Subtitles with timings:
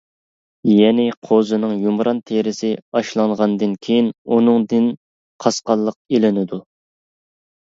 [0.75, 4.89] يەنى قوزىنىڭ يۇمران تېرىسى ئاشلانغاندىن كېيىن، ئۇنىڭدىن
[5.47, 6.61] قاسقانلىق ئېلىنىدۇ.